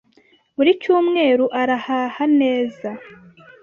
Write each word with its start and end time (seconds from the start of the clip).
buri 0.55 0.71
Cyumweru 0.81 1.45
arahaha 1.61 2.23
neza 2.39 2.89